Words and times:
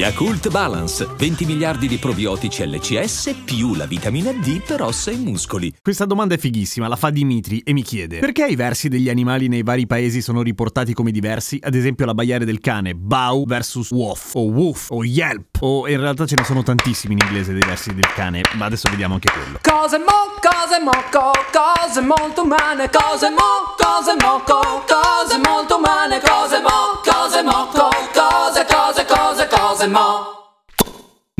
Yakult 0.00 0.48
Balance, 0.48 1.06
20 1.14 1.44
miliardi 1.44 1.86
di 1.86 1.98
probiotici 1.98 2.66
LCS 2.66 3.42
più 3.44 3.74
la 3.74 3.84
vitamina 3.84 4.32
D 4.32 4.62
per 4.62 4.80
ossa 4.80 5.10
e 5.10 5.16
muscoli. 5.16 5.74
Questa 5.82 6.06
domanda 6.06 6.34
è 6.34 6.38
fighissima, 6.38 6.88
la 6.88 6.96
fa 6.96 7.10
Dimitri 7.10 7.58
e 7.58 7.74
mi 7.74 7.82
chiede 7.82 8.18
perché 8.18 8.46
i 8.46 8.56
versi 8.56 8.88
degli 8.88 9.10
animali 9.10 9.48
nei 9.48 9.62
vari 9.62 9.86
paesi 9.86 10.22
sono 10.22 10.40
riportati 10.40 10.94
come 10.94 11.10
diversi? 11.10 11.58
Ad 11.62 11.74
esempio 11.74 12.06
la 12.06 12.14
baiare 12.14 12.46
del 12.46 12.60
cane, 12.60 12.94
bow 12.94 13.44
versus 13.44 13.90
woof, 13.90 14.36
o 14.36 14.44
woof, 14.44 14.86
o 14.88 15.04
yelp, 15.04 15.58
o 15.60 15.86
in 15.86 16.00
realtà 16.00 16.24
ce 16.24 16.36
ne 16.36 16.44
sono 16.44 16.62
tantissimi 16.62 17.12
in 17.12 17.18
inglese 17.22 17.52
dei 17.52 17.66
versi 17.66 17.92
del 17.92 18.10
cane, 18.14 18.40
ma 18.54 18.64
adesso 18.64 18.88
vediamo 18.88 19.12
anche 19.12 19.30
quello. 19.30 19.58
Cose 19.60 19.98
mo, 19.98 20.32
cose 20.40 20.80
mo, 20.80 20.92
co, 21.12 21.30
cose 21.52 22.00
molto 22.00 22.44
umane, 22.44 22.88
cose 22.88 23.28
mo, 23.28 23.76
cose 23.76 24.16
mo, 24.18 24.40
co, 24.46 24.82
cose 24.88 25.38
molto 25.44 25.76
umane, 25.76 26.20
cose 26.20 26.58
mo, 26.62 27.02
cose 27.04 27.42
mo, 27.42 27.68
co, 27.70 27.90
cose, 28.14 28.64
cose, 28.64 29.04
cose, 29.04 29.46
cose 29.80 29.88
mo. 29.88 30.49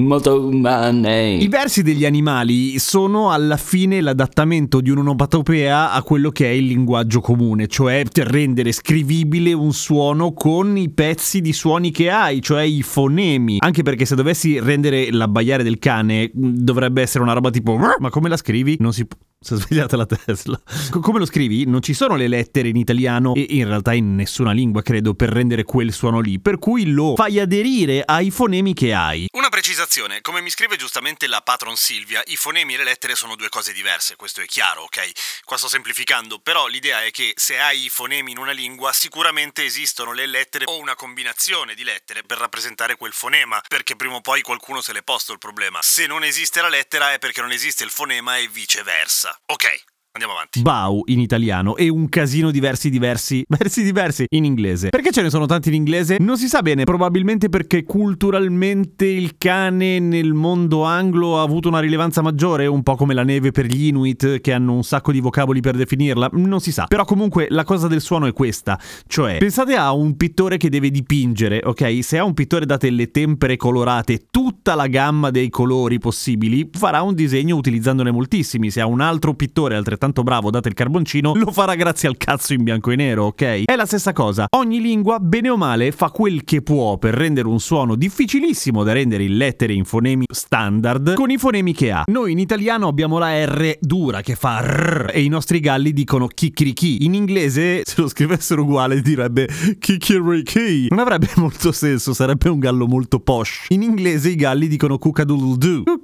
Molto 0.00 0.46
umane. 0.46 1.34
I 1.34 1.48
versi 1.48 1.82
degli 1.82 2.04
animali 2.04 2.78
sono 2.78 3.30
alla 3.30 3.56
fine 3.56 4.00
l'adattamento 4.00 4.80
di 4.80 4.90
un'onomatopea 4.90 5.92
a 5.92 6.02
quello 6.02 6.30
che 6.30 6.46
è 6.46 6.52
il 6.52 6.66
linguaggio 6.66 7.20
comune, 7.20 7.66
cioè 7.66 8.02
rendere 8.12 8.72
scrivibile 8.72 9.52
un 9.52 9.72
suono 9.72 10.32
con 10.32 10.76
i 10.76 10.90
pezzi 10.90 11.40
di 11.40 11.52
suoni 11.52 11.90
che 11.90 12.10
hai, 12.10 12.40
cioè 12.40 12.62
i 12.62 12.82
fonemi. 12.82 13.58
Anche 13.60 13.82
perché 13.82 14.04
se 14.04 14.14
dovessi 14.14 14.58
rendere 14.58 15.10
l'abbaiare 15.10 15.62
del 15.62 15.78
cane 15.78 16.30
dovrebbe 16.32 17.02
essere 17.02 17.22
una 17.22 17.32
roba 17.32 17.50
tipo 17.50 17.76
ma 17.76 18.10
come 18.10 18.28
la 18.28 18.36
scrivi? 18.36 18.76
Non 18.78 18.92
si 18.92 19.06
può 19.06 19.18
si 19.42 19.54
è 19.54 19.56
svegliata 19.56 19.96
la 19.96 20.04
Tesla. 20.04 20.60
Come 21.00 21.18
lo 21.18 21.24
scrivi? 21.24 21.64
Non 21.64 21.80
ci 21.80 21.94
sono 21.94 22.14
le 22.14 22.28
lettere 22.28 22.68
in 22.68 22.76
italiano 22.76 23.34
e 23.34 23.46
in 23.48 23.66
realtà 23.66 23.94
in 23.94 24.14
nessuna 24.14 24.52
lingua, 24.52 24.82
credo, 24.82 25.14
per 25.14 25.30
rendere 25.30 25.64
quel 25.64 25.92
suono 25.92 26.20
lì. 26.20 26.38
Per 26.38 26.58
cui 26.58 26.90
lo 26.90 27.14
fai 27.16 27.40
aderire 27.40 28.02
ai 28.04 28.30
fonemi 28.30 28.74
che 28.74 28.92
hai. 28.92 29.28
Precisazione, 29.60 30.22
come 30.22 30.40
mi 30.40 30.48
scrive 30.48 30.76
giustamente 30.76 31.26
la 31.26 31.42
patron 31.42 31.76
Silvia, 31.76 32.22
i 32.28 32.36
fonemi 32.36 32.72
e 32.72 32.76
le 32.78 32.84
lettere 32.84 33.14
sono 33.14 33.36
due 33.36 33.50
cose 33.50 33.74
diverse, 33.74 34.16
questo 34.16 34.40
è 34.40 34.46
chiaro, 34.46 34.84
ok? 34.84 35.42
Qua 35.44 35.58
sto 35.58 35.68
semplificando, 35.68 36.38
però 36.38 36.66
l'idea 36.66 37.04
è 37.04 37.10
che 37.10 37.34
se 37.36 37.60
hai 37.60 37.84
i 37.84 37.90
fonemi 37.90 38.30
in 38.30 38.38
una 38.38 38.52
lingua, 38.52 38.94
sicuramente 38.94 39.62
esistono 39.62 40.12
le 40.12 40.24
lettere 40.24 40.64
o 40.66 40.78
una 40.78 40.94
combinazione 40.94 41.74
di 41.74 41.84
lettere 41.84 42.22
per 42.22 42.38
rappresentare 42.38 42.96
quel 42.96 43.12
fonema, 43.12 43.62
perché 43.68 43.96
prima 43.96 44.14
o 44.14 44.22
poi 44.22 44.40
qualcuno 44.40 44.80
se 44.80 44.94
l'è 44.94 45.02
posto 45.02 45.32
il 45.32 45.38
problema. 45.38 45.82
Se 45.82 46.06
non 46.06 46.24
esiste 46.24 46.62
la 46.62 46.70
lettera 46.70 47.12
è 47.12 47.18
perché 47.18 47.42
non 47.42 47.52
esiste 47.52 47.84
il 47.84 47.90
fonema 47.90 48.38
e 48.38 48.48
viceversa. 48.48 49.38
Ok, 49.44 49.82
andiamo 50.20 50.32
avanti. 50.34 50.60
Bau 50.60 51.02
in 51.06 51.20
italiano 51.20 51.76
e 51.76 51.88
un 51.88 52.08
casino 52.08 52.50
di 52.50 52.60
versi 52.60 52.90
diversi, 52.90 53.44
versi 53.48 53.82
diversi 53.82 54.26
in 54.30 54.44
inglese. 54.44 54.90
Perché 54.90 55.10
ce 55.10 55.22
ne 55.22 55.30
sono 55.30 55.46
tanti 55.46 55.68
in 55.68 55.74
inglese? 55.74 56.18
Non 56.20 56.36
si 56.36 56.48
sa 56.48 56.60
bene, 56.62 56.84
probabilmente 56.84 57.48
perché 57.48 57.84
culturalmente 57.84 59.06
il 59.06 59.38
cane 59.38 59.98
nel 59.98 60.34
mondo 60.34 60.84
anglo 60.84 61.38
ha 61.38 61.42
avuto 61.42 61.68
una 61.68 61.80
rilevanza 61.80 62.20
maggiore, 62.20 62.66
un 62.66 62.82
po' 62.82 62.96
come 62.96 63.14
la 63.14 63.24
neve 63.24 63.50
per 63.50 63.66
gli 63.66 63.86
Inuit 63.86 64.40
che 64.40 64.52
hanno 64.52 64.74
un 64.74 64.84
sacco 64.84 65.12
di 65.12 65.20
vocaboli 65.20 65.60
per 65.60 65.76
definirla, 65.76 66.30
non 66.32 66.60
si 66.60 66.72
sa. 66.72 66.86
Però 66.86 67.04
comunque 67.04 67.46
la 67.48 67.64
cosa 67.64 67.88
del 67.88 68.00
suono 68.00 68.26
è 68.26 68.32
questa, 68.32 68.78
cioè 69.06 69.38
pensate 69.38 69.74
a 69.74 69.92
un 69.92 70.16
pittore 70.16 70.58
che 70.58 70.68
deve 70.68 70.90
dipingere, 70.90 71.60
ok? 71.64 71.98
Se 72.02 72.18
a 72.18 72.24
un 72.24 72.34
pittore 72.34 72.66
date 72.66 72.90
le 72.90 73.10
tempere 73.10 73.56
colorate, 73.56 74.26
tutta 74.30 74.74
la 74.74 74.86
gamma 74.86 75.30
dei 75.30 75.48
colori 75.48 75.98
possibili, 75.98 76.68
farà 76.72 77.02
un 77.02 77.14
disegno 77.14 77.56
utilizzandone 77.56 78.10
moltissimi. 78.10 78.70
Se 78.70 78.80
a 78.80 78.86
un 78.86 79.00
altro 79.00 79.34
pittore 79.34 79.76
altrettanto 79.76 80.09
bravo 80.12 80.50
date 80.50 80.68
il 80.68 80.74
carboncino, 80.74 81.34
lo 81.34 81.52
farà 81.52 81.74
grazie 81.74 82.08
al 82.08 82.16
cazzo 82.16 82.52
in 82.52 82.62
bianco 82.62 82.90
e 82.90 82.96
nero, 82.96 83.26
ok? 83.26 83.64
È 83.64 83.76
la 83.76 83.86
stessa 83.86 84.12
cosa. 84.12 84.46
Ogni 84.56 84.80
lingua, 84.80 85.18
bene 85.18 85.48
o 85.48 85.56
male, 85.56 85.92
fa 85.92 86.10
quel 86.10 86.44
che 86.44 86.62
può 86.62 86.98
per 86.98 87.14
rendere 87.14 87.48
un 87.48 87.60
suono 87.60 87.94
difficilissimo 87.94 88.82
da 88.82 88.92
rendere 88.92 89.24
in 89.24 89.36
lettere 89.36 89.72
e 89.72 89.76
in 89.76 89.84
fonemi 89.84 90.24
standard 90.30 91.14
con 91.14 91.30
i 91.30 91.38
fonemi 91.38 91.72
che 91.72 91.90
ha. 91.90 92.04
Noi 92.06 92.32
in 92.32 92.38
italiano 92.38 92.88
abbiamo 92.88 93.18
la 93.18 93.44
R 93.44 93.78
dura 93.80 94.20
che 94.20 94.34
fa 94.34 94.60
R 94.60 95.10
e 95.12 95.22
i 95.22 95.28
nostri 95.28 95.60
galli 95.60 95.92
dicono 95.92 96.26
chicchirichi. 96.26 97.04
In 97.04 97.14
inglese, 97.14 97.82
se 97.84 98.00
lo 98.00 98.08
scrivessero 98.08 98.62
uguale, 98.62 99.00
direbbe 99.00 99.48
chicchirichi. 99.78 100.88
Non 100.90 100.98
avrebbe 100.98 101.28
molto 101.36 101.72
senso, 101.72 102.12
sarebbe 102.12 102.48
un 102.48 102.58
gallo 102.58 102.86
molto 102.86 103.20
posh. 103.20 103.66
In 103.68 103.82
inglese 103.82 104.30
i 104.30 104.36
galli 104.36 104.68
dicono 104.68 104.98
cucadoodle-doo. 104.98 105.82
Cucadoodle-doo. 105.84 105.99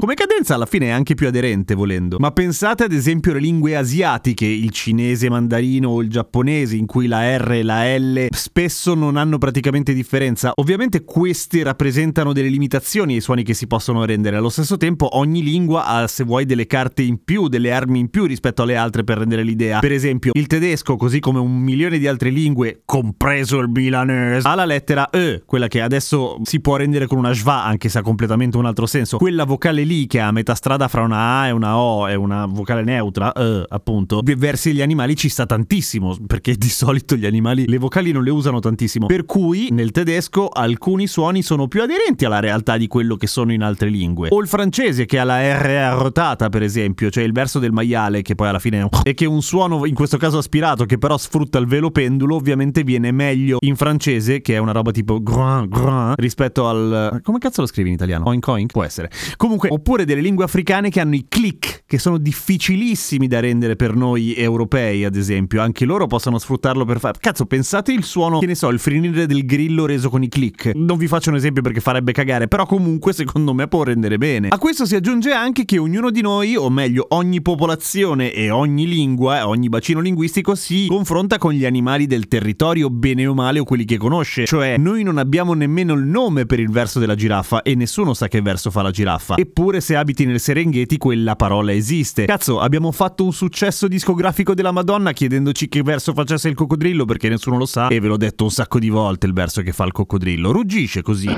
Come 0.00 0.14
cadenza 0.14 0.54
alla 0.54 0.64
fine 0.64 0.86
è 0.86 0.90
anche 0.90 1.12
più 1.12 1.26
aderente 1.26 1.74
volendo. 1.74 2.16
Ma 2.18 2.30
pensate 2.30 2.84
ad 2.84 2.92
esempio 2.92 3.32
alle 3.32 3.40
lingue 3.40 3.76
asiatiche, 3.76 4.46
il 4.46 4.70
cinese 4.70 5.28
mandarino 5.28 5.90
o 5.90 6.00
il 6.00 6.08
giapponese, 6.08 6.74
in 6.74 6.86
cui 6.86 7.06
la 7.06 7.36
R 7.36 7.52
e 7.52 7.62
la 7.62 7.98
L 7.98 8.28
spesso 8.30 8.94
non 8.94 9.18
hanno 9.18 9.36
praticamente 9.36 9.92
differenza. 9.92 10.52
Ovviamente 10.54 11.04
queste 11.04 11.62
rappresentano 11.62 12.32
delle 12.32 12.48
limitazioni 12.48 13.16
ai 13.16 13.20
suoni 13.20 13.42
che 13.42 13.52
si 13.52 13.66
possono 13.66 14.06
rendere. 14.06 14.38
Allo 14.38 14.48
stesso 14.48 14.78
tempo 14.78 15.18
ogni 15.18 15.42
lingua 15.42 15.84
ha, 15.84 16.08
se 16.08 16.24
vuoi, 16.24 16.46
delle 16.46 16.66
carte 16.66 17.02
in 17.02 17.22
più, 17.22 17.48
delle 17.48 17.70
armi 17.70 17.98
in 17.98 18.08
più 18.08 18.24
rispetto 18.24 18.62
alle 18.62 18.76
altre 18.76 19.04
per 19.04 19.18
rendere 19.18 19.42
l'idea. 19.42 19.80
Per 19.80 19.92
esempio, 19.92 20.32
il 20.34 20.46
tedesco, 20.46 20.96
così 20.96 21.20
come 21.20 21.40
un 21.40 21.58
milione 21.58 21.98
di 21.98 22.06
altre 22.06 22.30
lingue, 22.30 22.80
compreso 22.86 23.58
il 23.58 23.68
milanese, 23.68 24.48
ha 24.48 24.54
la 24.54 24.64
lettera 24.64 25.10
E, 25.10 25.42
quella 25.44 25.68
che 25.68 25.82
adesso 25.82 26.38
si 26.44 26.62
può 26.62 26.76
rendere 26.76 27.06
con 27.06 27.18
una 27.18 27.34
schwa, 27.34 27.64
anche 27.64 27.90
se 27.90 27.98
ha 27.98 28.02
completamente 28.02 28.56
un 28.56 28.64
altro 28.64 28.86
senso. 28.86 29.18
Quella 29.18 29.44
vocale 29.44 29.88
lì 29.90 30.06
che 30.06 30.20
a 30.20 30.30
metà 30.30 30.54
strada 30.54 30.86
fra 30.86 31.02
una 31.02 31.40
A 31.40 31.46
e 31.48 31.50
una 31.50 31.76
O 31.76 32.08
e 32.08 32.14
una 32.14 32.46
vocale 32.46 32.84
neutra, 32.84 33.32
E, 33.32 33.64
appunto, 33.68 34.20
versi 34.22 34.72
gli 34.72 34.80
animali 34.80 35.16
ci 35.16 35.28
sta 35.28 35.46
tantissimo, 35.46 36.16
perché 36.26 36.54
di 36.54 36.68
solito 36.68 37.16
gli 37.16 37.26
animali 37.26 37.66
le 37.66 37.78
vocali 37.78 38.12
non 38.12 38.22
le 38.22 38.30
usano 38.30 38.60
tantissimo. 38.60 39.06
Per 39.06 39.24
cui 39.26 39.68
nel 39.72 39.90
tedesco 39.90 40.48
alcuni 40.48 41.08
suoni 41.08 41.42
sono 41.42 41.66
più 41.66 41.82
aderenti 41.82 42.24
alla 42.24 42.38
realtà 42.38 42.76
di 42.76 42.86
quello 42.86 43.16
che 43.16 43.26
sono 43.26 43.52
in 43.52 43.62
altre 43.62 43.88
lingue. 43.88 44.28
O 44.30 44.40
il 44.40 44.46
francese 44.46 45.06
che 45.06 45.18
ha 45.18 45.24
la 45.24 45.40
R 45.40 45.66
arrotata, 45.66 46.48
per 46.48 46.62
esempio, 46.62 47.10
cioè 47.10 47.24
il 47.24 47.32
verso 47.32 47.58
del 47.58 47.72
maiale 47.72 48.22
che 48.22 48.36
poi 48.36 48.48
alla 48.48 48.60
fine 48.60 48.78
è 48.78 48.82
un 48.82 48.88
e 49.02 49.14
che 49.14 49.26
un 49.26 49.42
suono 49.42 49.84
in 49.86 49.94
questo 49.94 50.16
caso 50.18 50.38
aspirato 50.38 50.84
che 50.84 50.98
però 50.98 51.18
sfrutta 51.18 51.58
il 51.58 51.66
velo 51.66 51.90
pendulo, 51.90 52.36
ovviamente 52.36 52.84
viene 52.84 53.10
meglio 53.10 53.58
in 53.60 53.74
francese, 53.74 54.40
che 54.40 54.54
è 54.54 54.58
una 54.58 54.72
roba 54.72 54.92
tipo 54.92 55.20
gran 55.20 55.68
gran 55.68 56.14
rispetto 56.16 56.68
al 56.68 57.20
come 57.22 57.38
cazzo 57.38 57.62
lo 57.62 57.66
scrivi 57.66 57.88
in 57.88 57.94
italiano? 57.96 58.28
Oink 58.28 58.46
oink? 58.46 58.72
Può 58.72 58.84
essere. 58.84 59.10
Comunque, 59.36 59.68
oppure 59.80 60.04
delle 60.04 60.20
lingue 60.20 60.44
africane 60.44 60.90
che 60.90 61.00
hanno 61.00 61.14
i 61.14 61.24
click 61.26 61.84
che 61.86 61.98
sono 61.98 62.18
difficilissimi 62.18 63.26
da 63.26 63.40
rendere 63.40 63.76
per 63.76 63.96
noi 63.96 64.36
europei, 64.36 65.04
ad 65.04 65.16
esempio. 65.16 65.62
Anche 65.62 65.84
loro 65.84 66.06
possono 66.06 66.38
sfruttarlo 66.38 66.84
per 66.84 67.00
fare. 67.00 67.18
Cazzo, 67.18 67.46
pensate 67.46 67.92
il 67.92 68.04
suono, 68.04 68.38
che 68.38 68.46
ne 68.46 68.54
so, 68.54 68.68
il 68.68 68.78
finire 68.78 69.26
del 69.26 69.44
grillo 69.44 69.86
reso 69.86 70.10
con 70.10 70.22
i 70.22 70.28
click. 70.28 70.72
Non 70.74 70.98
vi 70.98 71.08
faccio 71.08 71.30
un 71.30 71.36
esempio 71.36 71.62
perché 71.62 71.80
farebbe 71.80 72.12
cagare, 72.12 72.46
però 72.46 72.66
comunque 72.66 73.12
secondo 73.12 73.54
me 73.54 73.66
può 73.66 73.82
rendere 73.82 74.18
bene. 74.18 74.48
A 74.50 74.58
questo 74.58 74.84
si 74.86 74.94
aggiunge 74.94 75.32
anche 75.32 75.64
che 75.64 75.78
ognuno 75.78 76.10
di 76.10 76.20
noi, 76.20 76.54
o 76.54 76.68
meglio, 76.68 77.06
ogni 77.08 77.40
popolazione 77.40 78.32
e 78.32 78.50
ogni 78.50 78.86
lingua, 78.86 79.48
ogni 79.48 79.68
bacino 79.68 80.00
linguistico 80.00 80.54
si 80.54 80.86
confronta 80.88 81.38
con 81.38 81.52
gli 81.52 81.64
animali 81.64 82.06
del 82.06 82.28
territorio, 82.28 82.90
bene 82.90 83.26
o 83.26 83.34
male, 83.34 83.58
o 83.58 83.64
quelli 83.64 83.84
che 83.84 83.96
conosce. 83.96 84.44
Cioè, 84.44 84.76
noi 84.76 85.02
non 85.02 85.18
abbiamo 85.18 85.54
nemmeno 85.54 85.94
il 85.94 86.04
nome 86.04 86.44
per 86.44 86.60
il 86.60 86.70
verso 86.70 86.98
della 87.00 87.14
giraffa 87.14 87.62
e 87.62 87.74
nessuno 87.74 88.14
sa 88.14 88.28
che 88.28 88.42
verso 88.42 88.70
fa 88.70 88.82
la 88.82 88.90
giraffa. 88.90 89.36
Eppure, 89.36 89.69
se 89.78 89.94
abiti 89.94 90.24
nel 90.24 90.40
Serengeti, 90.40 90.98
quella 90.98 91.36
parola 91.36 91.72
esiste. 91.72 92.24
Cazzo, 92.24 92.58
abbiamo 92.58 92.90
fatto 92.90 93.24
un 93.24 93.32
successo 93.32 93.86
discografico 93.86 94.54
della 94.54 94.72
Madonna 94.72 95.12
chiedendoci 95.12 95.68
che 95.68 95.82
verso 95.82 96.12
facesse 96.12 96.48
il 96.48 96.56
coccodrillo 96.56 97.04
perché 97.04 97.28
nessuno 97.28 97.56
lo 97.56 97.66
sa. 97.66 97.86
E 97.86 98.00
ve 98.00 98.08
l'ho 98.08 98.16
detto 98.16 98.42
un 98.42 98.50
sacco 98.50 98.80
di 98.80 98.88
volte 98.88 99.26
il 99.26 99.32
verso 99.32 99.62
che 99.62 99.70
fa 99.70 99.84
il 99.84 99.92
coccodrillo. 99.92 100.50
Ruggisce 100.50 101.02
così. 101.02 101.28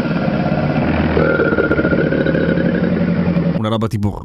Una 3.58 3.68
roba 3.68 3.86
tipo. 3.88 4.22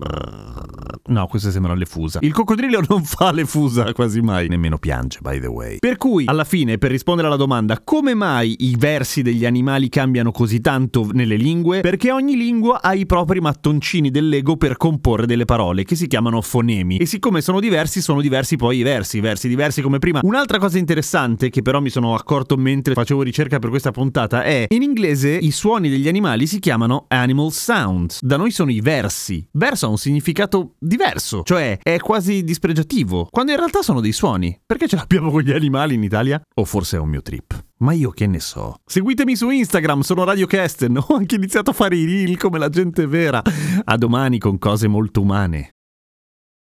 No, 1.08 1.26
queste 1.28 1.52
sembrano 1.52 1.78
le 1.78 1.86
fusa. 1.86 2.20
Il 2.22 2.34
coccodrillo 2.34 2.84
non 2.90 3.04
fa 3.04 3.32
le 3.32 3.46
fusa 3.46 3.94
quasi 3.94 4.22
mai, 4.22 4.50
nemmeno 4.50 4.78
piange, 4.78 5.20
by 5.22 5.40
the 5.40 5.48
way. 5.48 5.78
Per 5.80 5.96
cui, 5.96 6.26
alla 6.28 6.44
fine, 6.44 6.78
per 6.78 6.92
rispondere 6.92 7.28
alla 7.28 7.38
domanda, 7.38 7.80
come 7.82 8.14
mai 8.14 8.56
i 8.60 8.76
versi 8.78 9.22
degli 9.22 9.46
animali 9.46 9.88
cambiano 9.88 10.32
così 10.32 10.60
tanto 10.60 11.10
nelle 11.14 11.38
lingue? 11.38 11.80
Perché 11.80 12.12
ogni 12.12 12.36
lingua 12.36 12.82
ha 12.82 12.94
i 12.94 13.06
propri 13.06 13.40
mattoncini 13.40 14.12
del 14.12 14.28
Lego 14.28 14.58
per 14.58 14.76
comporre 14.76 15.26
delle 15.26 15.46
parole, 15.46 15.86
che 15.86 15.96
si 15.96 16.08
chiamano 16.08 16.42
fonemi. 16.42 16.98
E 16.98 17.06
siccome 17.06 17.40
sono 17.40 17.62
diversi, 17.62 18.02
sono 18.02 18.20
diversi 18.20 18.58
poi 18.58 18.80
i 18.80 18.84
versi, 18.84 19.22
versi 19.22 19.48
diversi 19.48 19.82
come 19.82 20.00
prima. 20.00 20.20
Un'altra 20.24 20.60
cosa 20.60 20.78
interessante, 20.78 21.50
che 21.50 21.62
però 21.62 21.80
mi 21.80 21.90
sono 21.90 22.16
accorto 22.16 22.58
mentre 22.58 22.94
facevo 22.96 23.22
ricerca 23.22 23.60
per 23.60 23.70
questa 23.70 23.92
puntata, 23.92 24.44
è 24.44 24.66
in 24.68 24.82
inglese 24.82 25.30
i 25.30 25.52
suoni 25.52 25.90
degli 25.90 26.10
animali 26.10 26.48
si 26.48 26.60
chiamano 26.60 27.06
animal 27.08 27.52
sounds. 27.54 28.22
Da 28.22 28.36
noi 28.36 28.52
sono 28.52 28.72
i 28.72 28.82
versi. 28.82 29.48
Verso 29.54 29.86
ha 29.86 29.90
un 29.90 29.98
significato 29.98 30.74
diverso 30.80 30.97
diverso, 30.98 31.44
cioè 31.44 31.78
è 31.82 32.00
quasi 32.00 32.44
dispregiativo, 32.44 33.28
quando 33.30 33.52
in 33.52 33.58
realtà 33.58 33.84
sono 33.84 34.02
dei 34.02 34.12
suoni. 34.12 34.60
Perché 34.66 34.88
ce 34.88 34.96
l'abbiamo 34.96 35.30
con 35.30 35.42
gli 35.42 35.52
animali 35.52 35.94
in 35.94 36.04
Italia? 36.04 36.42
O 36.56 36.66
forse 36.66 36.98
è 36.98 37.00
un 37.00 37.10
mio 37.10 37.22
trip? 37.22 37.66
Ma 37.80 37.94
io 37.94 38.10
che 38.10 38.26
ne 38.26 38.40
so. 38.40 38.78
Seguitemi 38.84 39.36
su 39.36 39.50
Instagram, 39.50 40.02
sono 40.02 40.24
Radio 40.24 40.48
Kesten, 40.48 40.98
ho 41.08 41.16
anche 41.16 41.36
iniziato 41.36 41.70
a 41.70 41.74
fare 41.74 41.96
i 41.96 42.06
reel 42.06 42.38
come 42.38 42.58
la 42.58 42.70
gente 42.70 43.06
vera. 43.06 43.42
A 43.84 43.98
domani 43.98 44.40
con 44.40 44.58
cose 44.58 44.88
molto 44.88 45.22
umane. 45.22 45.77